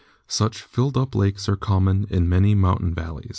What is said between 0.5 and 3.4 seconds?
filled up lakes are common in many mountain val leys.